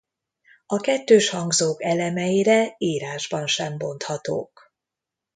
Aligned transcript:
A 0.65 0.77
kettőshangzók 0.79 1.83
elemeire 1.83 2.75
írásban 2.77 3.47
sem 3.47 3.77
bonthatók. 3.77 4.73